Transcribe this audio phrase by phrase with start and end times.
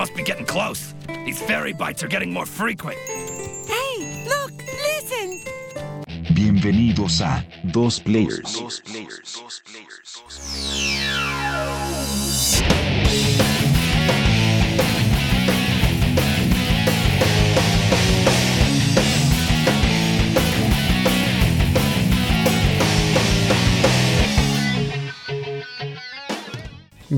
[0.00, 0.94] must be getting close.
[1.26, 2.96] These fairy bites are getting more frequent.
[3.68, 4.52] Hey, look,
[4.86, 5.28] listen.
[6.32, 8.80] Bienvenidos a Dos Players.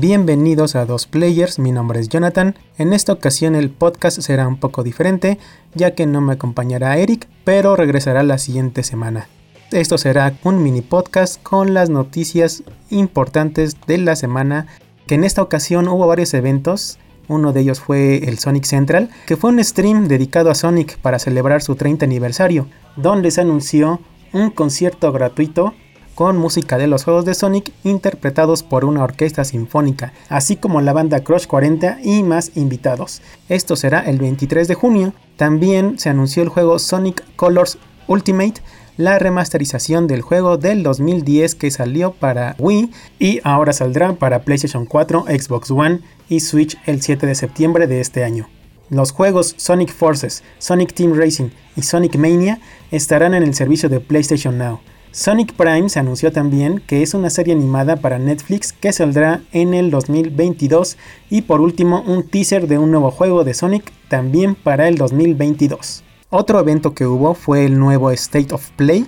[0.00, 2.56] Bienvenidos a Dos Players, mi nombre es Jonathan.
[2.78, 5.38] En esta ocasión el podcast será un poco diferente,
[5.74, 9.28] ya que no me acompañará Eric, pero regresará la siguiente semana.
[9.72, 14.68] Esto será un mini podcast con las noticias importantes de la semana,
[15.06, 16.98] que en esta ocasión hubo varios eventos.
[17.28, 21.18] Uno de ellos fue el Sonic Central, que fue un stream dedicado a Sonic para
[21.18, 24.00] celebrar su 30 aniversario, donde se anunció
[24.32, 25.74] un concierto gratuito
[26.20, 30.92] con música de los juegos de Sonic interpretados por una orquesta sinfónica, así como la
[30.92, 33.22] banda Crush 40 y más invitados.
[33.48, 35.14] Esto será el 23 de junio.
[35.38, 38.60] También se anunció el juego Sonic Colors Ultimate,
[38.98, 44.84] la remasterización del juego del 2010 que salió para Wii y ahora saldrá para PlayStation
[44.84, 48.46] 4, Xbox One y Switch el 7 de septiembre de este año.
[48.90, 52.60] Los juegos Sonic Forces, Sonic Team Racing y Sonic Mania
[52.90, 54.80] estarán en el servicio de PlayStation Now.
[55.12, 59.74] Sonic Prime se anunció también que es una serie animada para Netflix que saldrá en
[59.74, 60.96] el 2022
[61.28, 66.04] y por último un teaser de un nuevo juego de Sonic también para el 2022.
[66.30, 69.04] Otro evento que hubo fue el nuevo State of Play.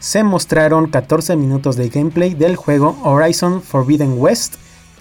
[0.00, 4.54] Se mostraron 14 minutos de gameplay del juego Horizon Forbidden West,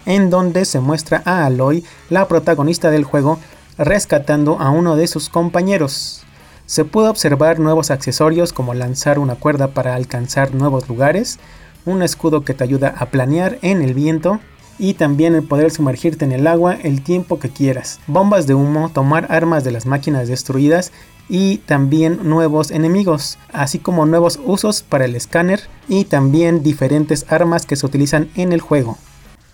[0.05, 3.39] en donde se muestra a Aloy, la protagonista del juego,
[3.77, 6.25] rescatando a uno de sus compañeros
[6.71, 11.37] se puede observar nuevos accesorios como lanzar una cuerda para alcanzar nuevos lugares,
[11.85, 14.39] un escudo que te ayuda a planear en el viento
[14.79, 18.89] y también el poder sumergirte en el agua el tiempo que quieras, bombas de humo,
[18.89, 20.93] tomar armas de las máquinas destruidas
[21.27, 27.65] y también nuevos enemigos, así como nuevos usos para el escáner y también diferentes armas
[27.65, 28.97] que se utilizan en el juego.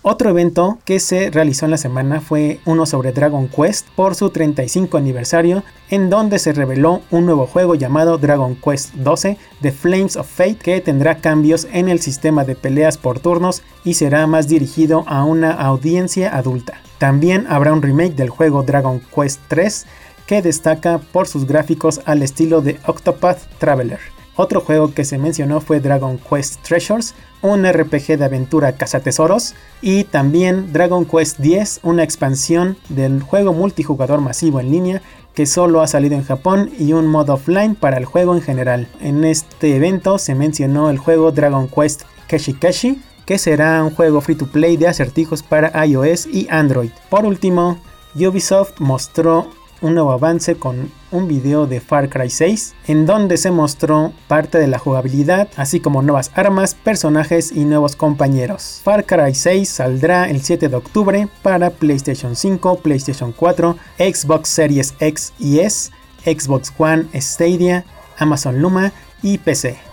[0.02, 4.30] Otro evento que se realizó en la semana fue uno sobre Dragon Quest por su
[4.30, 10.16] 35 aniversario, en donde se reveló un nuevo juego llamado Dragon Quest 12 The Flames
[10.16, 14.46] of Fate que tendrá cambios en el sistema de peleas por turnos y será más
[14.46, 16.80] dirigido a una audiencia adulta.
[16.98, 19.86] También habrá un remake del juego Dragon Quest 3
[20.26, 24.17] que destaca por sus gráficos al estilo de Octopath Traveler.
[24.40, 30.04] Otro juego que se mencionó fue Dragon Quest Treasures, un RPG de aventura cazatesoros, y
[30.04, 35.02] también Dragon Quest X, una expansión del juego multijugador masivo en línea
[35.34, 38.86] que solo ha salido en Japón y un modo offline para el juego en general.
[39.00, 44.20] En este evento se mencionó el juego Dragon Quest Keshi Keshi, que será un juego
[44.20, 46.90] free to play de acertijos para iOS y Android.
[47.10, 47.80] Por último,
[48.14, 53.50] Ubisoft mostró un nuevo avance con un video de Far Cry 6 en donde se
[53.50, 58.80] mostró parte de la jugabilidad así como nuevas armas, personajes y nuevos compañeros.
[58.82, 64.94] Far Cry 6 saldrá el 7 de octubre para PlayStation 5, PlayStation 4, Xbox Series
[65.00, 65.90] X y S,
[66.24, 67.84] Xbox One, Stadia,
[68.18, 69.87] Amazon Luma y PC.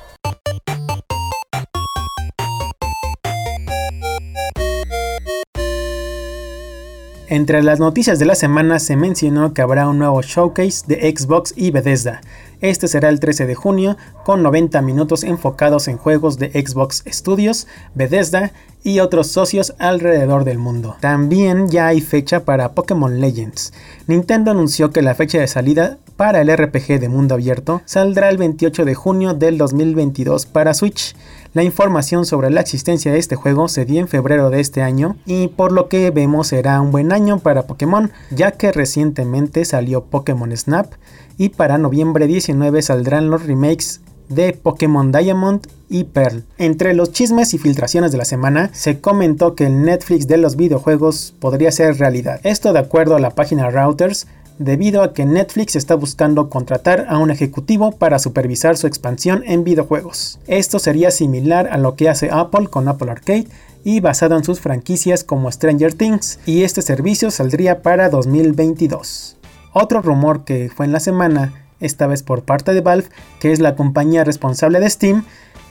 [7.27, 11.53] Entre las noticias de la semana se mencionó que habrá un nuevo showcase de Xbox
[11.55, 12.21] y Bethesda.
[12.61, 17.65] Este será el 13 de junio con 90 minutos enfocados en juegos de Xbox Studios,
[17.95, 18.51] Bethesda
[18.83, 20.97] y otros socios alrededor del mundo.
[20.99, 23.73] También ya hay fecha para Pokémon Legends.
[24.05, 28.37] Nintendo anunció que la fecha de salida para el RPG de mundo abierto saldrá el
[28.37, 31.15] 28 de junio del 2022 para Switch.
[31.55, 35.15] La información sobre la existencia de este juego se dio en febrero de este año
[35.25, 40.03] y por lo que vemos será un buen año para Pokémon ya que recientemente salió
[40.03, 40.91] Pokémon Snap
[41.37, 46.43] y para noviembre 19 saldrán los remakes de Pokémon Diamond y Pearl.
[46.57, 50.57] Entre los chismes y filtraciones de la semana, se comentó que el Netflix de los
[50.57, 52.41] videojuegos podría ser realidad.
[52.43, 57.17] Esto de acuerdo a la página Routers, debido a que Netflix está buscando contratar a
[57.17, 60.39] un ejecutivo para supervisar su expansión en videojuegos.
[60.47, 63.47] Esto sería similar a lo que hace Apple con Apple Arcade
[63.83, 69.37] y basado en sus franquicias como Stranger Things, y este servicio saldría para 2022.
[69.73, 73.09] Otro rumor que fue en la semana esta vez por parte de Valve,
[73.39, 75.25] que es la compañía responsable de Steam,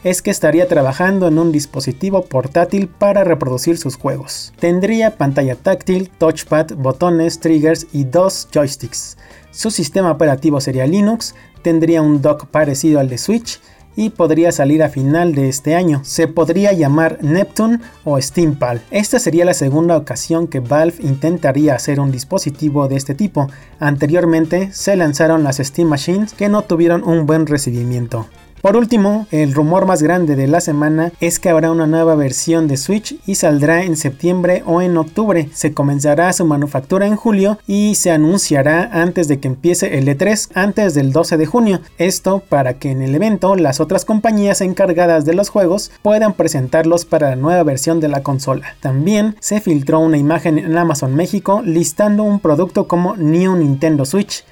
[0.05, 4.53] es que estaría trabajando en un dispositivo portátil para reproducir sus juegos.
[4.59, 9.17] Tendría pantalla táctil, touchpad, botones, triggers y dos joysticks.
[9.49, 13.59] Su sistema operativo sería Linux, tendría un dock parecido al de Switch
[13.95, 16.01] y podría salir a final de este año.
[16.03, 18.83] Se podría llamar Neptune o Steampal.
[18.91, 23.49] Esta sería la segunda ocasión que Valve intentaría hacer un dispositivo de este tipo.
[23.79, 28.27] Anteriormente se lanzaron las Steam Machines que no tuvieron un buen recibimiento.
[28.65, 32.67] Por último, el rumor más grande de la semana es que habrá una nueva versión
[32.67, 35.49] de Switch y saldrá en septiembre o en octubre.
[35.53, 40.49] Se comenzará su manufactura en julio y se anunciará antes de que empiece el E3,
[40.55, 41.79] antes del 12 de junio.
[41.99, 47.05] Esto para que en el evento las otras compañías encargadas de los juegos puedan presentarlos
[47.05, 48.65] para la nueva versión de la consola.
[48.79, 54.43] También se filtró una imagen en Amazon México listando un producto como New Nintendo Switch.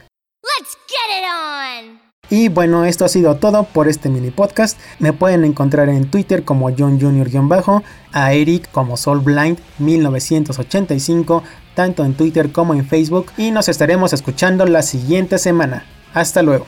[2.34, 4.80] Y bueno, esto ha sido todo por este mini podcast.
[4.98, 11.44] Me pueden encontrar en Twitter como John Junior-bajo, a Eric como Soulblind 1985,
[11.76, 13.28] tanto en Twitter como en Facebook.
[13.38, 15.86] Y nos estaremos escuchando la siguiente semana.
[16.16, 16.66] Hasta luego.